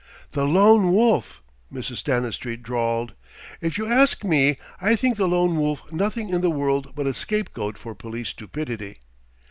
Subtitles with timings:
[0.31, 1.97] "The Lone Wolf!" Mrs.
[1.97, 3.13] Stanistreet drawled.
[3.61, 7.13] "If you ask me, I think the Lone Wolf nothing in the world but a
[7.13, 8.97] scapegoat for police stupidity."